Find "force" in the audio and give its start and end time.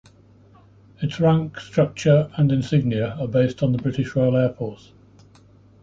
4.51-4.93